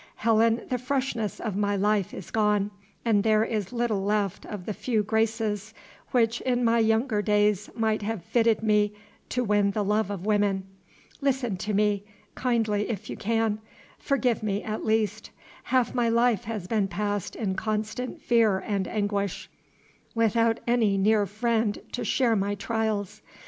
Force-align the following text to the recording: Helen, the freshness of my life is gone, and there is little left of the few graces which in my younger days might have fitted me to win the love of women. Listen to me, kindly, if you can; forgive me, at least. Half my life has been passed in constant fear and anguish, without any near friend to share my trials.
Helen, 0.15 0.63
the 0.67 0.79
freshness 0.79 1.39
of 1.39 1.55
my 1.55 1.75
life 1.75 2.11
is 2.11 2.31
gone, 2.31 2.71
and 3.05 3.23
there 3.23 3.43
is 3.43 3.71
little 3.71 4.03
left 4.03 4.45
of 4.47 4.65
the 4.65 4.73
few 4.73 5.03
graces 5.03 5.75
which 6.09 6.41
in 6.41 6.65
my 6.65 6.79
younger 6.79 7.21
days 7.21 7.69
might 7.75 8.01
have 8.01 8.23
fitted 8.23 8.63
me 8.63 8.93
to 9.29 9.43
win 9.43 9.69
the 9.69 9.83
love 9.83 10.09
of 10.09 10.25
women. 10.25 10.63
Listen 11.21 11.55
to 11.57 11.75
me, 11.75 12.03
kindly, 12.33 12.89
if 12.89 13.11
you 13.11 13.15
can; 13.15 13.59
forgive 13.99 14.41
me, 14.41 14.63
at 14.63 14.83
least. 14.83 15.29
Half 15.65 15.93
my 15.93 16.09
life 16.09 16.45
has 16.45 16.65
been 16.65 16.87
passed 16.87 17.35
in 17.35 17.53
constant 17.53 18.23
fear 18.23 18.57
and 18.57 18.87
anguish, 18.87 19.51
without 20.15 20.59
any 20.65 20.97
near 20.97 21.27
friend 21.27 21.77
to 21.91 22.03
share 22.03 22.35
my 22.35 22.55
trials. 22.55 23.21